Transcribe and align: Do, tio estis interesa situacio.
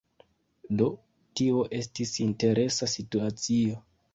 Do, 0.79 0.87
tio 1.41 1.61
estis 1.81 2.15
interesa 2.25 2.91
situacio. 2.99 3.79